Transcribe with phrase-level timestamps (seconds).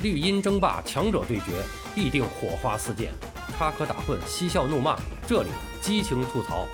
[0.00, 1.60] 绿茵争霸，强者对决，
[1.92, 3.08] 必定火花四溅；
[3.56, 5.48] 插科打诨，嬉笑怒骂，这里
[5.82, 6.68] 激情吐槽。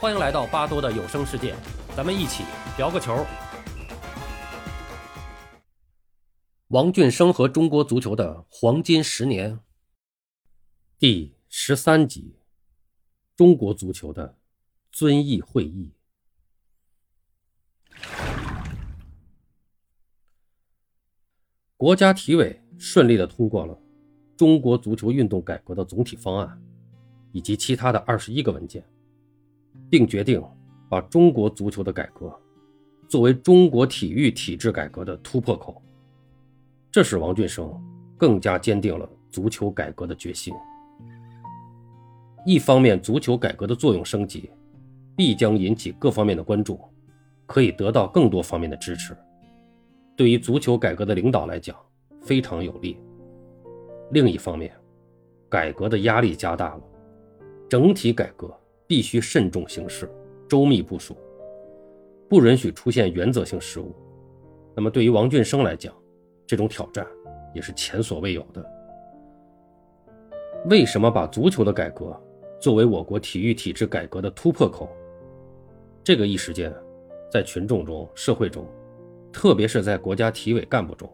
[0.00, 1.54] 欢迎来到巴多的有声世界，
[1.96, 2.42] 咱们一起
[2.76, 3.24] 聊个球。
[6.68, 9.60] 王俊生和中国足球的黄金十年，
[10.98, 12.40] 第十三集：
[13.36, 14.36] 中国足球的
[14.90, 15.92] 遵义会议。
[21.78, 23.78] 国家体委顺利的通过了
[24.36, 26.62] 中国足球运动改革的总体方案，
[27.32, 28.84] 以及其他的二十一个文件，
[29.88, 30.42] 并决定
[30.88, 32.32] 把中国足球的改革
[33.08, 35.80] 作为中国体育体制改革的突破口。
[36.90, 37.72] 这使王俊生
[38.16, 40.54] 更加坚定了足球改革的决心。
[42.46, 44.50] 一方面，足球改革的作用升级，
[45.16, 46.78] 必将引起各方面的关注，
[47.44, 49.16] 可以得到更多方面的支持。
[50.14, 51.76] 对于足球改革的领导来讲，
[52.26, 52.98] 非常有利。
[54.10, 54.72] 另一方面，
[55.48, 56.82] 改革的压力加大了，
[57.68, 58.52] 整体改革
[58.86, 60.10] 必须慎重行事，
[60.48, 61.16] 周密部署，
[62.28, 63.94] 不允许出现原则性失误。
[64.74, 65.94] 那么，对于王俊生来讲，
[66.46, 67.06] 这种挑战
[67.54, 68.64] 也是前所未有的。
[70.68, 72.20] 为什么把足球的改革
[72.60, 74.88] 作为我国体育体制改革的突破口？
[76.02, 76.74] 这个一时间，
[77.30, 78.66] 在群众中、社会中。
[79.32, 81.06] 特别是在国家体委干部中，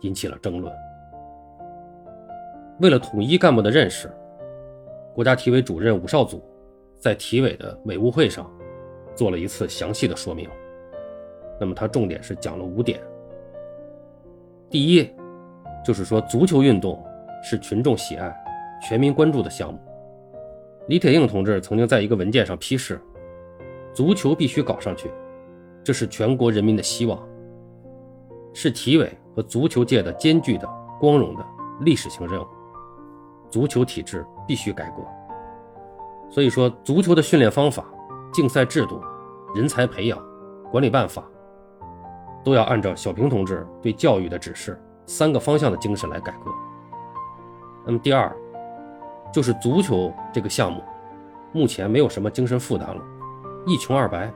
[0.00, 0.72] 引起了争论。
[2.80, 4.10] 为了统一干部的认识，
[5.14, 6.42] 国家体委主任武少祖
[6.98, 8.50] 在体委的委务会上
[9.14, 10.48] 做了一次详细的说明。
[11.58, 13.00] 那么他重点是讲了五点。
[14.68, 15.10] 第一，
[15.84, 17.02] 就是说足球运动
[17.42, 18.36] 是群众喜爱、
[18.86, 19.78] 全民关注的项目。
[20.88, 23.00] 李铁映同志曾经在一个文件上批示，
[23.94, 25.10] 足球必须搞上去，
[25.82, 27.26] 这是全国人民的希望。
[28.52, 30.66] 是体委和足球界的艰巨的、
[30.98, 31.44] 光荣的
[31.80, 32.46] 历史性任务，
[33.50, 35.02] 足球体制必须改革。
[36.30, 37.84] 所以说，足球的训练方法、
[38.32, 38.98] 竞赛制度、
[39.54, 40.18] 人才培养、
[40.72, 41.22] 管理办法，
[42.42, 46.50] 都要按照小平同志对教育的指示三个方向的精神来改革。
[47.84, 48.34] 那么第二，
[49.30, 50.82] 就是足球这个项目，
[51.52, 53.02] 目前没有什么精神负担了，
[53.66, 54.32] 一穷二白。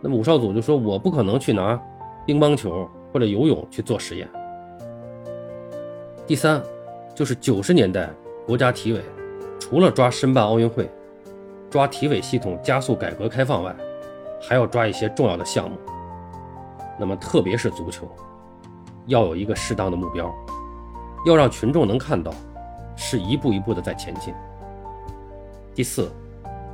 [0.00, 1.76] 那么武少祖就说：“我不可能去拿。”
[2.26, 4.28] 乒乓球或者游泳去做实验。
[6.26, 6.60] 第三，
[7.14, 8.10] 就是九十年代
[8.44, 9.00] 国家体委
[9.60, 10.90] 除了抓申办奥运会、
[11.70, 13.72] 抓体委系统加速改革开放外，
[14.42, 15.76] 还要抓一些重要的项目。
[16.98, 18.10] 那么特别是足球，
[19.06, 20.28] 要有一个适当的目标，
[21.24, 22.32] 要让群众能看到，
[22.96, 24.34] 是一步一步的在前进。
[25.72, 26.10] 第四，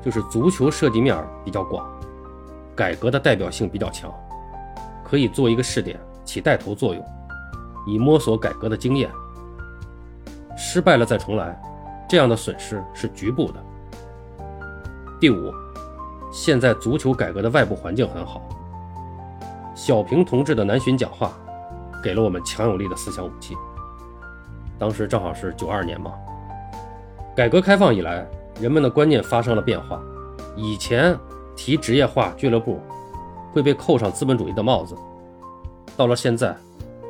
[0.03, 1.87] 就是足球涉及面比较广，
[2.75, 4.11] 改革的代表性比较强。
[5.05, 5.99] 可以做一个试点，
[6.31, 7.05] 起带头作用，
[7.89, 9.11] 以摸索改革的经验。
[10.57, 11.61] 失败了再重来，
[12.09, 13.55] 这样的损失是局部的。
[15.19, 15.53] 第五，
[16.31, 18.41] 现在足球改革的外部环境很好。
[19.75, 21.33] 小平同志的南巡讲话，
[22.01, 23.57] 给了我们强有力的思想武器。
[24.79, 26.13] 当时正好是九二年嘛，
[27.35, 28.25] 改革开放以来，
[28.61, 30.01] 人们的观念发生了变化。
[30.55, 31.19] 以前
[31.57, 32.81] 提职业化俱乐部。
[33.53, 34.97] 会被扣上资本主义的帽子。
[36.00, 36.56] 到了现在，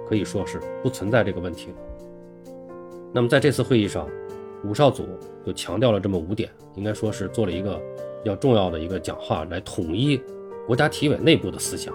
[0.08, 1.74] 可以说是不存在这个问题了。
[3.12, 4.04] 那么在这次会议上，
[4.64, 5.04] 武少祖
[5.46, 7.80] 就强调了这么五点，应该说是做了一个
[8.24, 10.20] 比较重要的一个讲话，来统一
[10.66, 11.94] 国家体委内部的思想。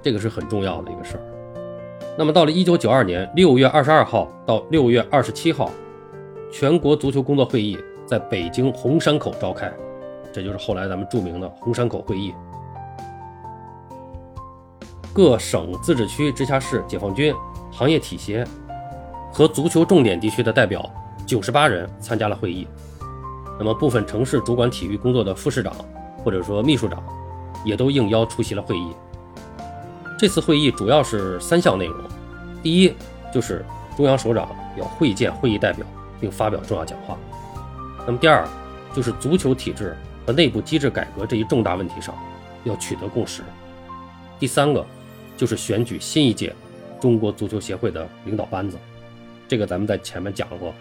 [0.00, 1.22] 这个是很重要的一个事儿。
[2.16, 5.72] 那么到了一九九二年六月二十二号到六月二十七号，
[6.52, 7.76] 全国足球工作会议
[8.06, 9.72] 在北京红山口召开，
[10.32, 12.32] 这就是后来咱们著名的红山口会议。
[15.18, 17.34] 各省、自治区、直辖市、解放军、
[17.72, 18.46] 行业体协
[19.32, 20.88] 和足球重点地区的代表
[21.26, 22.68] 九十八人参加了会议。
[23.58, 25.74] 那么，部分城市主管体育工作的副市长
[26.18, 27.02] 或者说秘书长
[27.64, 28.92] 也都应邀出席了会议。
[30.16, 31.96] 这次会议主要是三项内容：
[32.62, 32.94] 第一，
[33.34, 33.64] 就是
[33.96, 35.84] 中央首长要会见会议代表
[36.20, 37.16] 并发表重要讲话；
[38.06, 38.46] 那么第二，
[38.94, 42.14] 就是足球体制和内部机制改革这一重大问题上
[42.62, 43.42] 要取得共识；
[44.38, 44.86] 第三个。
[45.38, 46.52] 就是选举新一届
[47.00, 48.76] 中国足球协会的领导班子，
[49.46, 50.74] 这个咱们在前面讲过。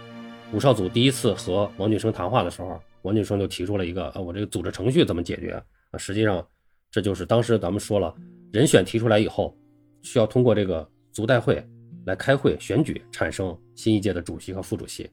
[0.52, 5.64] 武少祖第一次和王俊生谈话的时候，王俊生就提出了一个：呃，我这个组织程序怎么解决？
[5.92, 6.44] 啊，实际上
[6.90, 8.12] 这就是当时咱们说了，
[8.52, 9.56] 人选提出来以后，
[10.02, 11.64] 需要通过这个足代会
[12.08, 15.08] 来开会选举，产生新一届的主席和副主席。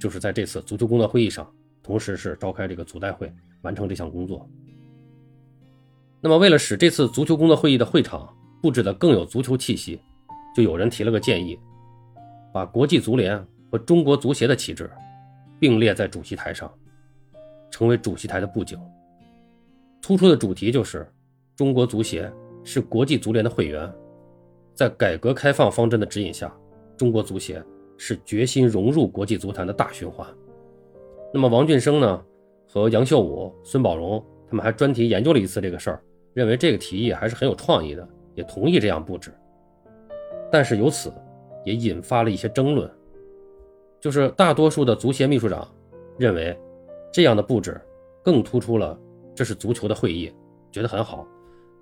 [0.00, 1.48] 就是在这次足球工作会议上，
[1.80, 3.32] 同时是召开这个足代会，
[3.62, 4.50] 完成这项工作。
[6.20, 10.00] 那么，为了使这次足球工作会议的会场，布置的更有足球气息，
[10.54, 11.58] 就有人提了个建议，
[12.52, 14.90] 把国际足联和中国足协的旗帜
[15.58, 16.72] 并列在主席台上，
[17.70, 18.78] 成为主席台的布景。
[20.02, 21.10] 突出的主题就是
[21.54, 22.30] 中国足协
[22.64, 23.90] 是国际足联的会员，
[24.74, 26.52] 在改革开放方针的指引下，
[26.96, 27.62] 中国足协
[27.96, 30.26] 是决心融入国际足坛的大循环。
[31.32, 32.24] 那么王俊生呢，
[32.66, 36.02] 和杨秀武、孙宝荣他们还专题研究了一次这个事儿，
[36.34, 38.08] 认为这个提议还是很有创意的，
[38.40, 39.30] 也同意这样布置。
[40.50, 41.12] 但是由此
[41.64, 42.90] 也引发了一些争论，
[44.00, 45.68] 就是大多数的足协秘书长
[46.18, 46.58] 认为
[47.12, 47.80] 这样的布置
[48.24, 48.98] 更突出了
[49.34, 50.32] 这是足球的会议，
[50.72, 51.26] 觉得很好。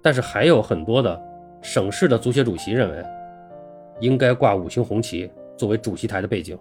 [0.02, 1.20] 但是还有很多的
[1.62, 3.04] 省市的足协主席认为
[4.00, 6.58] 应该挂五星红旗作为主席台的背景。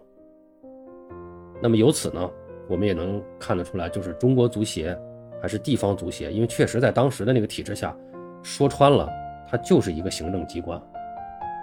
[1.61, 2.29] 那么由此呢？
[2.69, 4.97] 我们也能看得出来，就是中国足协
[5.41, 7.97] 还是地方足协，因为确实在当时的那个体制下，
[8.43, 9.09] 说穿了，
[9.49, 10.81] 它就是一个行政机关，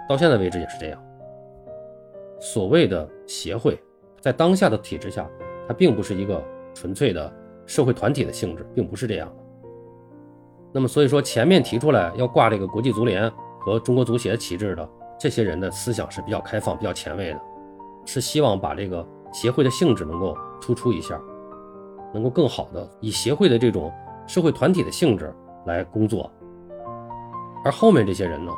[0.09, 1.03] 到现在为止也是这样。
[2.39, 3.79] 所谓的协会，
[4.19, 5.29] 在当下的体制下，
[5.67, 6.43] 它并不是一个
[6.73, 7.31] 纯粹的
[7.65, 9.43] 社会团体的性质，并不是这样的。
[10.73, 14.89] 那么，所以说前面提出来要挂这个国际足联和中国足协旗帜的
[15.19, 17.39] 这些人的思想是比较开放、比较前卫的，
[18.05, 20.35] 是希望把这个协会的性质能够。
[20.61, 21.21] 突出一下，
[22.11, 23.91] 能够更好的以协会的这种
[24.25, 25.31] 社会团体的性质
[25.67, 26.31] 来工作，
[27.65, 28.51] 而后面这些人呢，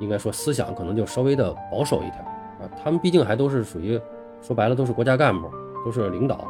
[0.00, 2.16] 应该说思想可能就稍微的保守一点
[2.60, 4.00] 啊，他们毕竟还都是属于
[4.40, 5.48] 说白了都是国家干部，
[5.84, 6.48] 都是领导，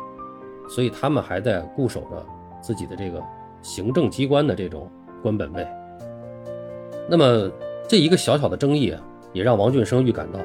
[0.69, 2.25] 所以他们还在固守着
[2.63, 3.21] 自己的这个
[3.61, 4.89] 行政机关的这种
[5.21, 5.67] 官本位。
[7.09, 7.51] 那么
[7.89, 9.03] 这一个小小的争议啊，
[9.33, 10.39] 也让王俊生预感到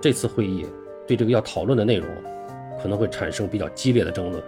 [0.00, 0.66] 这次会议
[1.08, 2.06] 对这个要讨论的内容。
[2.82, 4.42] 可能会产生比较激烈的争论。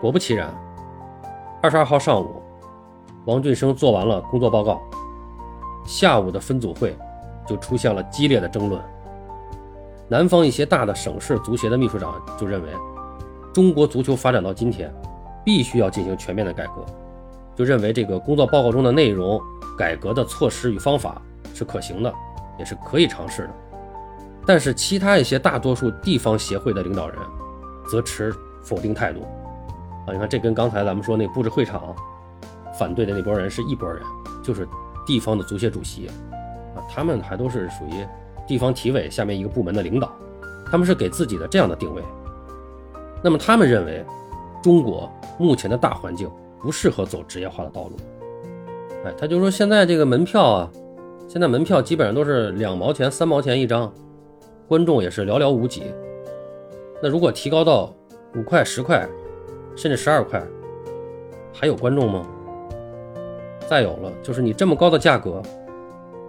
[0.00, 0.54] 果不其然，
[1.60, 2.40] 二十二号上午，
[3.24, 4.80] 王俊生做完了工作报告，
[5.84, 6.96] 下午的分组会
[7.46, 8.80] 就出现了激烈的争论。
[10.08, 12.68] 南方一些大的省市足协的秘书长就认为，
[13.52, 14.92] 中国足球发展到今天，
[15.44, 16.84] 必须要进行全面的改革，
[17.56, 19.40] 就认为这个工作报告中的内容、
[19.78, 21.20] 改革的措施与方法
[21.54, 22.12] 是可行的，
[22.58, 23.50] 也是可以尝试的。
[24.46, 27.18] 但是其他一些大多数地方协会的领导人，
[27.88, 29.20] 则持否定态度。
[30.06, 31.96] 啊，你看这跟刚才咱们说那布置会场
[32.78, 34.02] 反对的那波人是一拨人，
[34.42, 34.68] 就是
[35.06, 36.08] 地方的足协主席，
[36.74, 38.06] 啊，他们还都是属于
[38.46, 40.12] 地方体委下面一个部门的领导，
[40.70, 42.02] 他们是给自己的这样的定位。
[43.22, 44.04] 那么他们认为，
[44.62, 46.30] 中国目前的大环境
[46.60, 47.96] 不适合走职业化的道路。
[49.04, 50.70] 哎，他就说现在这个门票啊，
[51.28, 53.92] 现在门票基本上都是两毛钱、三毛钱一张。
[54.66, 55.82] 观众也是寥寥无几，
[57.02, 57.94] 那如果提高到
[58.34, 59.06] 五块、十块，
[59.76, 60.42] 甚至十二块，
[61.52, 62.26] 还有观众吗？
[63.68, 65.40] 再有了，就是你这么高的价格，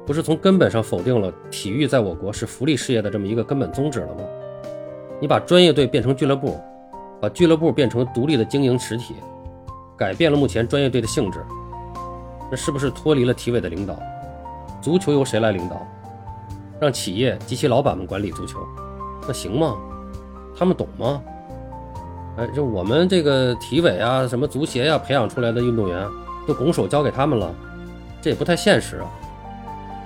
[0.05, 4.21] 不是从根本上否定了体育在我国是福利事业的这么一个根本宗旨了吗？
[5.19, 6.59] 你把专业队变成俱乐部，
[7.21, 9.15] 把俱乐部变成独立的经营实体，
[9.97, 11.39] 改变了目前专业队的性质，
[12.49, 13.97] 那是不是脱离了体委的领导？
[14.81, 15.81] 足球由谁来领导？
[16.79, 18.59] 让企业及其老板们管理足球，
[19.25, 19.75] 那行吗？
[20.57, 21.21] 他们懂吗？
[22.37, 26.05] 哎，就我们这个体委啊，什么足协呀，培养出来的运动员
[26.47, 27.53] 都拱手交给他们了，
[28.21, 29.09] 这也不太现实啊。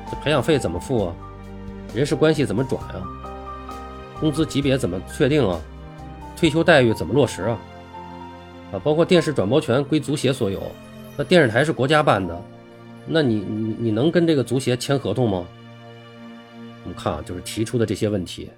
[0.10, 1.16] 这培养费怎么付啊？
[1.94, 3.02] 人事关系怎么转啊？
[4.20, 5.60] 工资级别怎么确定啊？
[6.38, 7.60] 退休待遇怎么落实啊？
[8.72, 10.62] 啊，包括电视转播权归足协所有，
[11.18, 12.42] 那电视台是国家办的，
[13.06, 15.46] 那你你你能跟这个足协签合同吗？
[16.84, 18.50] 我们看啊，就是提出的这些问题，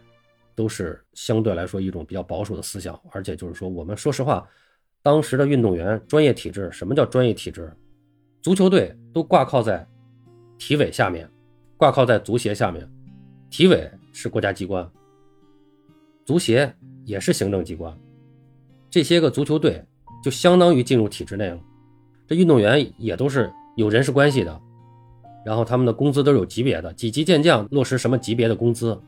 [0.53, 4.47] 都是相对来说一种比较保守的思想，而且就是说，我们说实话，
[5.03, 7.71] 当时的运动员专业体制，什么叫专业体制？
[8.41, 9.85] 足球队都挂靠在
[10.57, 11.29] 体委下面，
[11.77, 12.87] 挂靠在足协下面，
[13.49, 14.87] 体委是国家机关，
[16.25, 16.71] 足协
[17.03, 17.95] 也是行政机关，
[18.89, 19.83] 这些个足球队
[20.23, 21.59] 就相当于进入体制内了，
[22.27, 24.61] 这运动员也都是有人事关系的。
[25.43, 28.99] 然后他们的工资都是有级别的，几级健将落实什么级别的工资？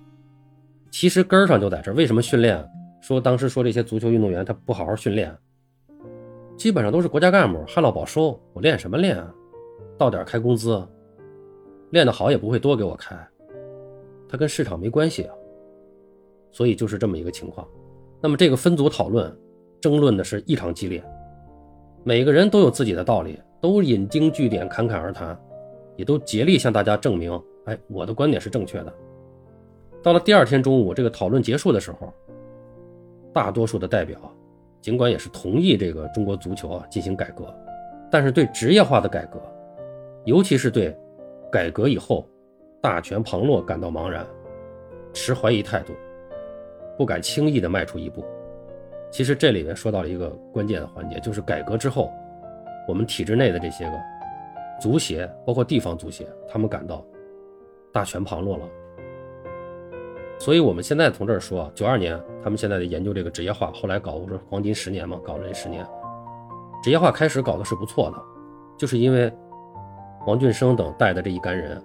[0.90, 1.94] 其实根儿上就在这。
[1.94, 2.68] 为什么训练？
[3.02, 5.36] 说当时说这些足球运动员他不好好训练，
[6.58, 9.34] 基本上都是国家干部，旱涝保收，我练什么练啊？
[9.98, 10.82] 到点开工资，
[11.92, 13.16] 练得好也不会多给我开，
[14.30, 15.36] 他跟市场没关系啊。
[16.52, 17.68] 所以就是这么一个情况。
[18.22, 19.36] 那么这个分组讨论、
[19.82, 21.04] 争论的是异常激烈，
[22.04, 25.38] 每个人都有自己的道理，都引经据典，侃侃而谈。
[25.96, 28.92] 也都竭力向大家证明，哎，我的观点是正确的。
[30.02, 32.12] 到了第二天中午，这个讨论结束的时候，
[33.32, 34.20] 大多数的代表
[34.84, 37.46] 尽管也是同意这个中国足球啊进行改革，
[38.12, 39.42] 但是对职业化的改革，
[40.26, 40.94] 尤其是对
[41.50, 42.28] 改革以后
[42.82, 44.28] 大权旁落感到茫然。
[45.14, 45.94] 持怀疑态度，
[46.98, 48.26] 不敢轻易的迈出一步。
[49.10, 52.12] 其实这里面说到了一个关键的环节，就是改革之后，
[52.88, 53.94] 我们体制内的这些个
[54.82, 57.06] 足协，包括地方足协，他们感到
[57.94, 58.68] 大权旁落了。
[60.40, 65.86] 所以我们现在从这儿说，九二年他们现在在研究这个职业化，后来搞不是黄金十年嘛，搞了这十年，
[66.84, 68.18] 职业化开始搞的是不错的，
[68.78, 69.32] 就是因为
[70.28, 71.82] 王俊生等带的这一干人，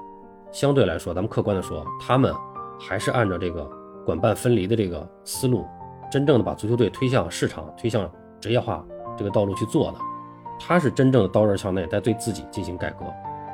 [0.50, 2.34] 相对来说，咱们客观的说，他们
[2.78, 3.70] 还是按照这个
[4.04, 5.64] 管办分离的这个思路。
[6.10, 8.10] 真正的把足球队推向市场、推向
[8.40, 8.82] 职业化
[9.14, 9.98] 这个道路去做的，
[10.58, 13.04] 他是真正的刀刃向内，在对自己进行改革，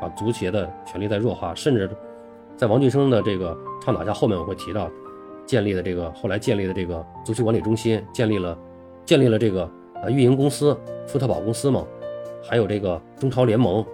[0.01, 1.91] 把足协的权力在弱化，甚至
[2.57, 4.89] 在王俊生的这个倡导下，后面我会提到
[5.47, 8.59] 建立的这个后来建立的这个足球管理中心，建立了
[9.05, 9.71] 建立了这个
[10.03, 11.85] 呃运营公司福特堡公司嘛，
[12.43, 13.85] 还有这个中超联盟，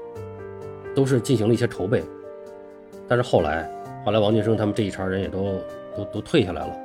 [0.95, 2.03] 都是进行了一些筹备，
[3.09, 3.71] 但是后来
[4.05, 5.45] 后来王俊生他们这一茬人也都
[5.97, 6.77] 都都退下来了。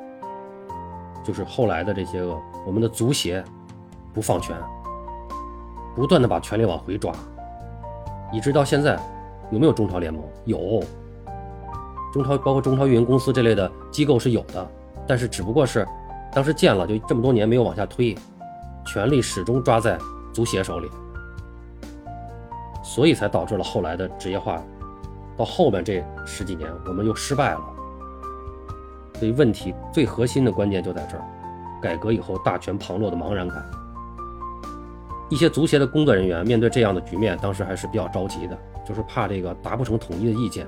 [1.24, 3.44] 就是后来的这些个，我们的足协
[4.14, 4.56] 不放权，
[5.96, 7.12] 不断的把权力往回抓，
[8.32, 9.00] 一直到现在，
[9.50, 10.24] 有没有中超联盟？
[10.44, 10.84] 有，
[12.16, 14.66] 中超包括中超运营公司这类的机构是有的，
[15.06, 15.86] 但是只不过是
[16.32, 18.16] 当时建了，就这么多年没有往下推，
[18.86, 20.00] 权力始终抓在
[20.32, 20.90] 足协手里，
[22.82, 24.64] 所以才导致了后来的职业化，
[25.36, 27.60] 到后面这十几年我们又失败了。
[29.16, 31.24] 所以问题最核心的关键就在这儿，
[31.82, 33.62] 改革以后大权旁落的茫然感。
[35.30, 38.58] 一些足协的工作人员面对这样的局面，当时还是比较着急的，
[38.88, 40.66] 就是怕这个达不成统一的意见，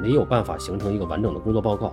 [0.00, 1.92] 没有办法形成一个完整的工作报告。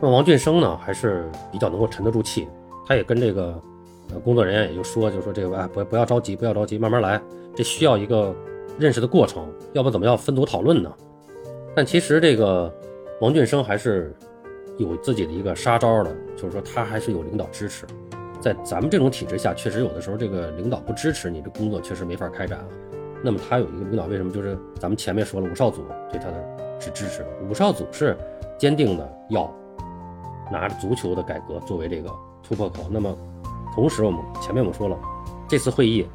[0.00, 2.48] 那王俊生呢，还是比较能够沉得住气，
[2.86, 3.60] 他也跟这个
[4.12, 7.20] 呃工作人员也就说，就说这个哎不不要着急，不要着急，慢慢来，
[7.54, 8.34] 这需要一个
[8.78, 10.92] 认识的过程，要不怎么要分组讨论呢？
[11.74, 12.72] 但其实这个
[13.20, 14.14] 王俊生还是。
[14.78, 17.84] 有自己的一个杀招的，就是说他还是有领导支持，
[18.40, 22.64] 在咱们这种体制下，确实有的时候这个领导不支持你的工作，确实没法开展。
[23.20, 24.30] 那么他有一个领导，为什么？
[24.30, 26.34] 就是咱们前面说了，五少组对他的
[26.78, 28.16] 是支持的，五少组是
[28.58, 29.52] 坚定的要
[30.50, 32.10] 拿着足球的改革作为这个
[32.42, 32.86] 突破口。
[32.90, 33.14] 那么
[33.74, 34.96] 同时，我们前面我们说了，
[35.48, 36.08] 这次会议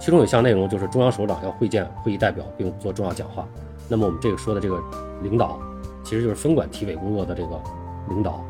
[0.00, 3.46] 其中有一项内容就是中央首长要会见会议代表并做重要讲话。
[3.88, 4.82] 那么我们这个说的这个
[5.22, 5.58] 领导，
[6.04, 7.60] 其实就是分管体委工作的这个。
[8.08, 8.42] 领导，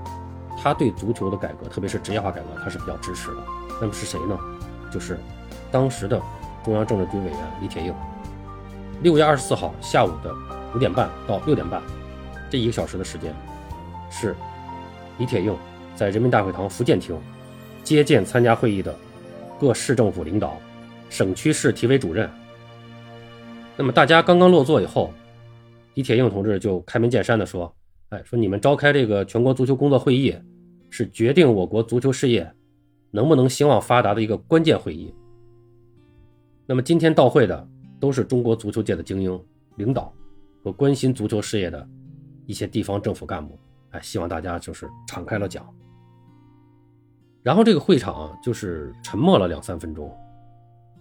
[0.57, 3.39] 他对足球的改革，特别是职业化改革，他是比较支持的。
[3.81, 4.39] 那么是谁呢？
[4.89, 5.19] 就是
[5.69, 6.23] 当时的
[6.63, 7.93] 中央政治局委员李铁映。
[9.03, 10.33] 六月二十四号下午的
[10.75, 11.83] 五点半到六点半，
[12.51, 13.35] 这一个小时的时间，
[14.11, 14.35] 是
[15.19, 15.57] 李铁映
[15.95, 17.19] 在人民大会堂福建厅
[17.83, 18.95] 接见参加会议的
[19.59, 20.57] 各市政府领导、
[21.09, 22.29] 省区市体委主任。
[23.77, 25.13] 那么大家刚刚落座以后，
[25.95, 27.75] 李铁映同志就开门见山地说。
[28.11, 30.35] 哎，说你们召开这个全国足球工作会议，
[30.89, 32.51] 是决定我国足球事业
[33.11, 35.13] 能不能兴旺发达的一个关键会议。
[36.65, 37.69] 那么今天到会的
[38.01, 39.39] 都是中国足球界的精英
[39.77, 40.11] 领导
[40.63, 41.89] 和关心足球事业的
[42.47, 43.59] 一些地方政府干部。
[43.91, 45.67] 哎，希望大家就是敞开了讲。
[47.43, 50.15] 然后这个会场就是沉默了两三分钟。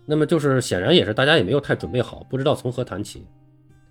[0.05, 3.27] 那么就是显然也是大家也没有太准备好，不知道从何谈起。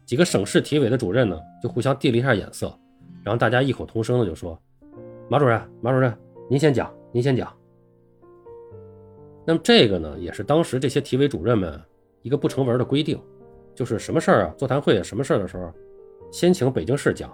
[0.06, 2.74] 几个省市体委的主任呢，就互相递了一下眼色。
[3.22, 4.58] 然后大家异口同声的就说
[5.28, 6.16] ：“马主任，马主任，
[6.48, 7.52] 您先讲，您先讲。”
[9.44, 11.78] 那么这个呢，也是当时这些体委主任们
[12.22, 13.20] 一个不成文的规定，
[13.76, 15.70] 就是什么事儿啊，座谈会，什么事儿的时候，
[16.32, 17.30] 先请北京市讲。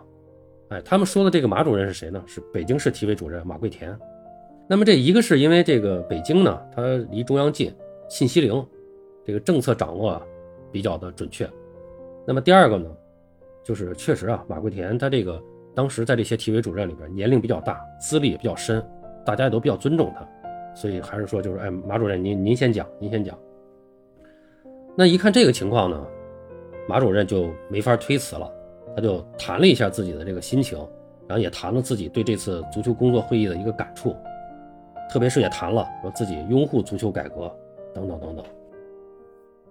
[0.68, 2.22] 哎，他们说的这个马主任是谁呢？
[2.26, 3.96] 是北京市体委主任马桂田。
[4.68, 7.74] 那么这一个是因为这个北京呢，它离中央近，
[8.08, 8.66] 信息灵，
[9.24, 10.20] 这个政策掌握
[10.70, 11.48] 比较的准确。
[12.26, 12.90] 那么第二个呢，
[13.64, 15.42] 就是确实啊，马桂田他这个。
[15.74, 18.86] 当时在这些体委主任里边，年龄比较大，资历也比较深，
[19.24, 20.28] 大家也都比较尊重他，
[20.74, 23.34] 所以还是说，就是哎，马主任您您先讲，您先讲。
[24.94, 26.06] 那一看这个情况呢，
[26.88, 28.50] 马主任就没法推辞了，
[28.94, 30.78] 他就谈了一下自己的这个心情，
[31.28, 34.16] 然后也谈了自己对这次足球工作会议的一个感触，
[35.10, 37.54] 特别是也谈了说自己拥护足球改革
[37.94, 38.44] 等等等等。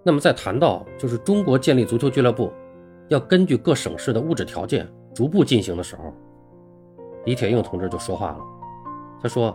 [0.02, 2.52] 那么在谈到就是中国建立足球俱乐部，
[3.08, 4.88] 要根据各省市的物质条件。
[5.14, 6.10] 逐步进行的时候，
[7.26, 8.38] 李铁映同志就说话了。
[9.22, 9.54] 他说：“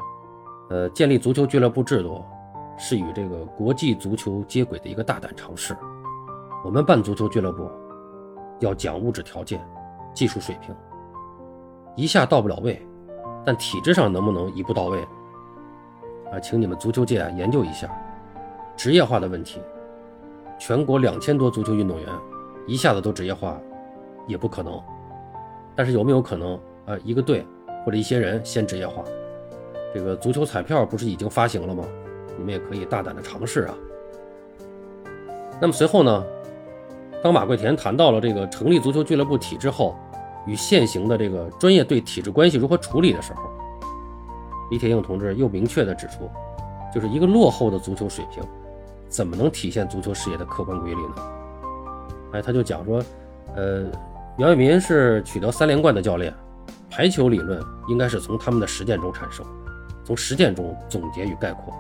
[0.70, 2.24] 呃，建立足球俱乐部制度
[2.78, 5.76] 是与这个国际足球接轨的一个大胆尝试。
[6.68, 7.72] 我们办足球俱乐部
[8.60, 9.66] 要讲物质条件、
[10.14, 10.76] 技术水平，
[11.96, 12.86] 一下到不了位，
[13.46, 15.00] 但体制上能不能一步到位？
[16.30, 17.90] 啊，请你们足球界研究一下
[18.76, 19.62] 职业化的问题。
[20.60, 22.10] 全国两千多足球运动员
[22.66, 23.58] 一下子都职业化，
[24.28, 24.78] 也不可能。”
[25.74, 26.98] 但是有没有可能啊？
[27.02, 27.48] 一个队
[27.86, 29.06] 或者一些人先职业化。
[29.94, 31.86] 这个足球彩票不是已经发行了吗？
[32.38, 33.74] 你们也可以大胆的尝试啊。
[35.62, 36.24] 那么随后呢，
[37.24, 39.96] 当马桂田谈到了这个成立足球俱乐部体制后，
[40.46, 43.42] 与现行的这个专业队体制关系如何处理的时候，
[44.70, 46.30] 李铁映同志又明确的指出，
[46.94, 48.44] 就是一个落后的足球水平，
[49.10, 51.16] 怎么能体现足球事业的客观规律呢？
[52.34, 53.02] 哎，他就讲说，
[53.56, 53.86] 呃，
[54.38, 56.34] 袁伟民是取得三连冠的教练，
[56.90, 59.46] 排球理论应该是从他们的实践中产生，
[60.06, 61.74] 从实践中总结与概括。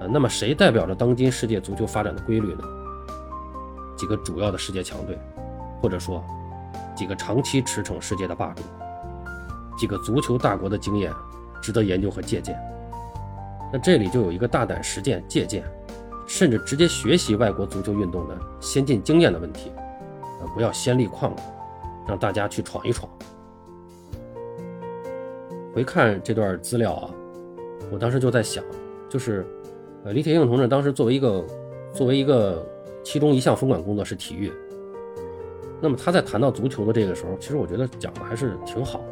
[0.00, 2.64] 呃，那么谁代表着当今世界足球发展的规律呢？
[4.02, 5.16] 几个主要的世界强队，
[5.80, 6.24] 或者说
[6.92, 8.64] 几个长期驰骋世界的霸主，
[9.78, 11.12] 几个足球大国的经验，
[11.62, 12.58] 值得研究和借鉴。
[13.72, 15.62] 那这里就有一个大胆实践、借鉴。
[16.26, 19.70] 甚至直接学习外国足球运动的先进经验的问题，
[20.40, 21.42] 呃，不要先立框了，
[22.08, 23.10] 让大家去闯一闯。
[25.74, 27.10] 回看这段资料啊，
[27.92, 28.64] 我当时就在想，
[29.10, 29.46] 就是，
[30.04, 31.44] 呃，李铁映同志当时作为一个，
[31.92, 32.66] 作为一个
[33.02, 34.52] 其中一项分管工作是体育，
[35.80, 39.04] 那么他在谈到足球的这个时候，其实我觉得讲的还是挺好的。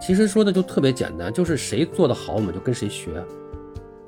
[0.00, 3.22] 其实说的就特别简单，就是谁做的好，我们就跟谁学。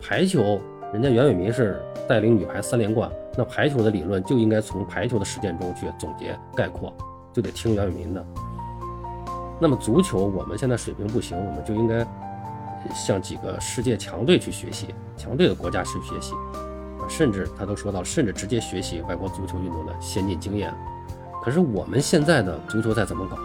[0.01, 0.61] 排球。
[0.93, 6.93] 人家袁伟民是带领女排三连冠，那排球的理论就应该从排球的实践中去总结概括，
[7.33, 8.27] 就得听袁伟民的。
[9.61, 12.05] 那么足球我们现在水平不行，我们就应该
[12.93, 16.35] 向几个世界强队去学习，强队的国家去学习，
[17.11, 20.73] 甚至他都说到，甚至直接学习外国足球运动的先进经验。
[21.45, 23.37] 可是我们现在的足球赛怎么搞？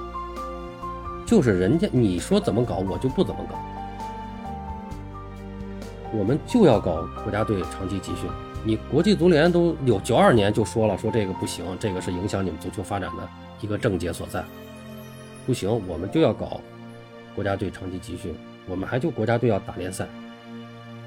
[1.26, 3.58] 就是人家你说怎么搞，我就不怎么搞。
[6.14, 8.30] 我们就要搞国家队长期集训，
[8.64, 13.28] 你国际足联都有九二年就说了，说这个不行，这个是影响你们足球发展的
[13.60, 14.42] 一个症结所在，
[15.46, 16.62] 不行，我们就要搞
[17.34, 18.34] 国家队长期集训，
[18.68, 20.08] 我们还就国家队要打联赛，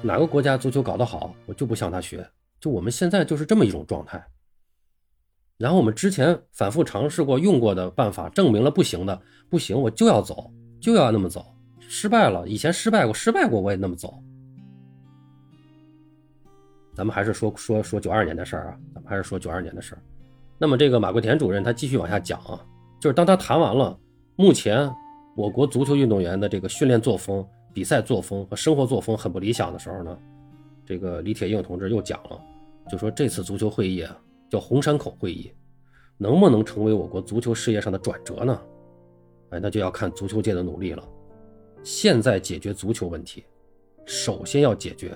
[0.03, 2.23] 哪个国家足球搞得好，我就不向他学，
[2.59, 4.23] 就我们现在就是这么一种状态。
[5.57, 11.45] 然后我们之前反复尝试过用过的办法，证明了不行的，不行，我就要走，就要那么走，
[11.79, 14.23] 失败了，以前失败过，失败过我也那么走。
[16.95, 20.01] 咱们还是说说说九二年的事儿啊，咱们还是说九二年的事儿。
[20.57, 22.65] 那么这个马桂田主任他继续往下讲啊，
[22.99, 23.97] 就是当他谈完了
[24.35, 24.89] 目前
[25.35, 30.17] 我国足球运动员的这个训练作风、比赛作风和生活作风很不理想的时候呢，
[30.89, 32.41] 这个李铁映同志又讲了，
[32.89, 35.53] 就说这次足球会议啊叫红山口会议，
[36.17, 38.59] 能不能成为我国足球事业上的转折呢？
[39.51, 41.07] 哎，那就要看足球界的努力了。
[41.83, 43.45] 现在解决足球问题，
[44.03, 45.15] 首先要解决。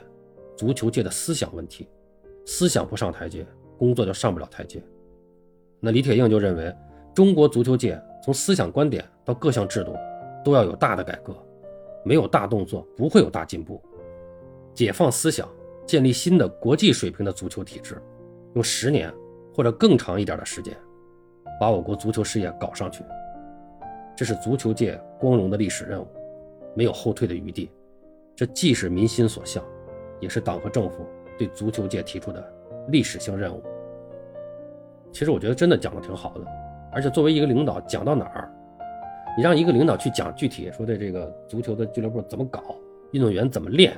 [0.55, 1.87] 足球界的思想问题，
[2.45, 3.43] 思想不上台阶，
[3.75, 4.79] 工作就上不了台阶。
[5.79, 6.71] 那李铁映就认为，
[7.15, 9.95] 中国足球界从思想观点到各项制度，
[10.45, 11.35] 都要有大的改革，
[12.05, 13.81] 没有大动作，不会有大进步。
[14.75, 15.49] 解放思想，
[15.85, 18.01] 建立新的国际水平的足球体制，
[18.55, 19.13] 用十年
[19.53, 20.75] 或者更长一点的时间，
[21.59, 23.03] 把我国足球事业搞上去，
[24.15, 26.07] 这是足球界光荣的历史任务，
[26.75, 27.69] 没有后退的余地。
[28.35, 29.63] 这既是民心所向。
[30.19, 31.05] 也是党和政府
[31.37, 32.41] 对足球界提出的
[32.87, 33.61] 历史性任务。
[35.11, 36.45] 其实我觉得真的讲的挺好的，
[36.93, 38.49] 而且作为一个领导，讲到哪儿，
[39.35, 42.63] 你让一个领导去讲具体说的这个足球的俱乐部怎么搞，
[43.11, 43.97] 运动员怎么练，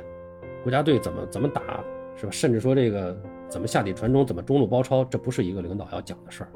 [0.65, 1.62] 国家队怎么怎么打，
[2.15, 2.32] 是吧？
[2.32, 3.15] 甚至说这个
[3.47, 6.49] 怎么下底传中，怎么中路包抄，这不是一个领导要讲的事儿。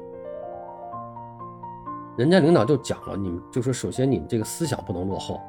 [2.18, 5.40] 人家领导就讲了，你们就说首先你们这个思想不能落后，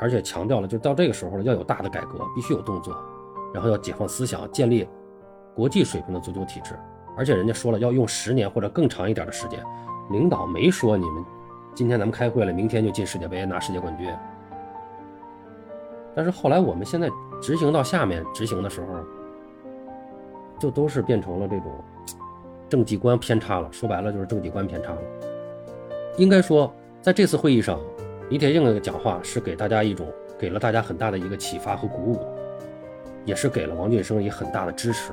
[0.00, 2.92] 而且强调了，就到这个时候了，要有大的改革，必须有动作。
[3.54, 4.88] 然后要解放思想，建立
[5.54, 6.76] 国际水平的足球体制，
[7.16, 9.64] 而且人家说了要用十年或者更长一点的时间。
[10.10, 11.24] 领导没说你们
[11.72, 14.12] 今天咱们开会了，明天就进世界杯拿世界冠军。
[16.16, 17.08] 但是后来我们现在
[17.40, 18.86] 执行到下面执行的时候，
[20.58, 21.72] 就都是变成了这种
[22.68, 23.68] 政绩观偏差了。
[23.72, 24.98] 说白了就是政绩观偏差了。
[26.16, 27.80] 应该说，在这次会议上，
[28.28, 30.06] 李铁映的讲话是给大家一种
[30.38, 32.18] 给了大家很大的一个启发和鼓舞。
[33.26, 35.12] 也是给了王俊生以很大的支持。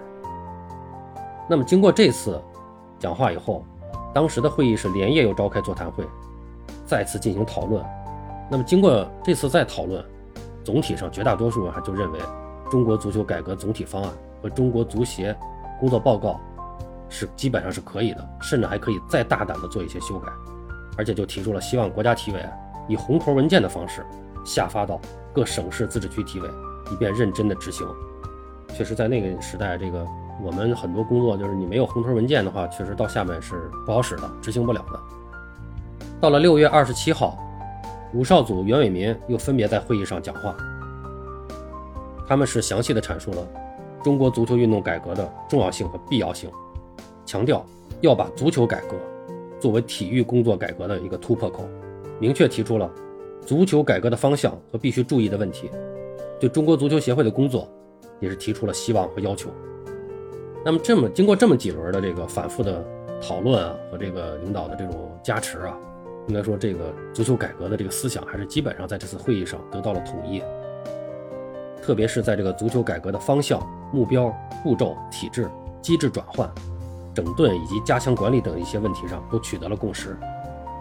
[1.49, 2.41] 那么经过这次
[2.97, 3.65] 讲话以后，
[4.13, 6.05] 当时的会议是连夜又召开座谈会，
[6.85, 7.83] 再次进行讨论。
[8.49, 10.03] 那么经过这次再讨论，
[10.67, 12.19] 总体上绝大多数人就认为，
[12.69, 14.11] 中国足球改革总体方案
[14.43, 15.33] 和中国足协
[15.79, 16.37] 工作报告
[17.07, 20.29] 是基本上是可以的，甚至还可以再大胆的做一些修改，
[20.97, 22.45] 而且就提出了希望国家体委
[22.89, 24.05] 以红头文件的方式
[24.43, 24.99] 下发到
[25.33, 26.49] 各省市自治区体委。
[26.91, 27.87] 以便认真的执行，
[28.73, 30.05] 确实，在那个时代，这个
[30.41, 34.99] 我们很多工作就是你没有红头文件的话，确实到下面是不好使的，执行不了的。
[36.19, 37.37] 到了六月二十七号，
[38.17, 40.57] 武少祖、袁伟民又分别在会议上讲话，
[42.27, 43.47] 他们是详细的阐述了
[44.03, 46.49] 中国足球运动改革的重要性和必要性，
[47.27, 47.63] 强调
[48.01, 48.95] 要把足球改革
[49.59, 51.69] 作为体育工作改革的一个突破口，
[52.19, 52.89] 明确提出了
[53.45, 55.69] 足球改革的方向和必须注意的问题，
[56.39, 57.69] 对中国足球协会的工作
[58.19, 59.51] 也是提出了希望和要求。
[60.65, 62.83] 那么，这么经过这么几轮的这个反复的
[63.21, 65.77] 讨论啊，和这个领导的这种加持啊。
[66.27, 70.43] 应该说，这个足球改革的这个思想还是基本上在这次会议上得到了统一，
[71.81, 73.61] 特别是在这个足球改革的方向、
[73.93, 75.49] 目标、步骤、体制、
[75.81, 76.51] 机制转换、
[77.13, 80.17] 整顿以及加强管理等一些问题上都取得了共识。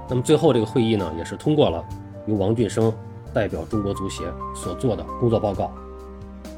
[0.09, 1.85] 那么最后这个会议呢，也是通过了
[2.27, 2.93] 由王俊生
[3.33, 5.73] 代表中国足协所做的工作报告，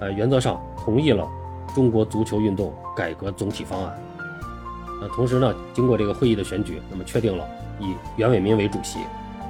[0.01, 1.29] 呃，原则上同意了
[1.75, 4.03] 中国足球运动改革总体方案。
[5.03, 7.47] 呃，同时呢，经过这个会议的选举，那么确定了。
[7.81, 8.99] 以袁伟民为主席，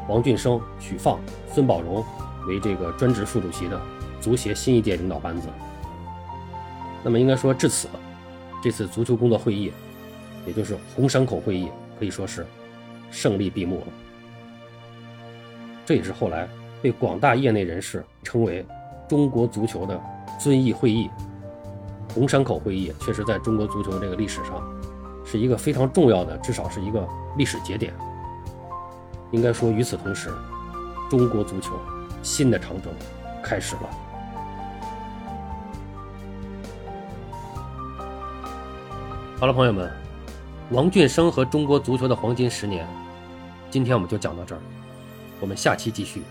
[0.09, 1.19] 王俊生、许放、
[1.53, 2.05] 孙宝荣
[2.47, 3.81] 为这个专职副主席的
[4.21, 5.49] 足协新一届领导班子。
[7.03, 7.89] 那么应该说至此，
[8.63, 9.73] 这次足球工作会议，
[10.47, 12.47] 也就是红山口会议，可以说是
[13.11, 13.87] 胜利闭幕了。
[15.87, 16.49] 这也是后来
[16.83, 18.67] 被广大业内人士称为
[19.09, 19.99] 中国足球的
[20.39, 21.09] 遵义会议。
[22.13, 24.63] 红山口会议确实在中国足球这个历史上
[25.25, 27.95] 是一个非常重要的，至少是一个历史节点。
[29.31, 30.31] 应该说，与此同时，
[31.11, 31.79] 中国足球
[32.23, 32.93] 新的长征
[33.43, 33.83] 开始了。
[39.39, 39.91] 好了，朋友们，
[40.71, 42.87] 王俊生和中国足球的黄金十年，
[43.71, 44.61] 今天我们就讲到这儿，
[45.41, 46.23] 我们下期继续。